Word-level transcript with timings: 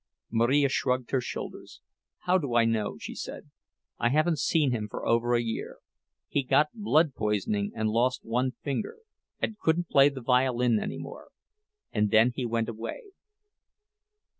Marija 0.31 0.67
shrugged 0.67 1.11
her 1.11 1.21
shoulders. 1.21 1.79
"How 2.21 2.39
do 2.39 2.55
I 2.55 2.65
know?" 2.65 2.97
she 2.97 3.13
said. 3.13 3.51
"I 3.99 4.09
haven't 4.09 4.39
seen 4.39 4.71
him 4.71 4.87
for 4.89 5.05
over 5.05 5.35
a 5.35 5.43
year. 5.43 5.77
He 6.27 6.41
got 6.41 6.73
blood 6.73 7.13
poisoning 7.13 7.71
and 7.75 7.87
lost 7.87 8.25
one 8.25 8.53
finger, 8.63 8.97
and 9.39 9.59
couldn't 9.59 9.89
play 9.89 10.09
the 10.09 10.19
violin 10.21 10.79
any 10.79 10.97
more; 10.97 11.29
and 11.91 12.09
then 12.09 12.31
he 12.35 12.47
went 12.47 12.67
away." 12.67 13.11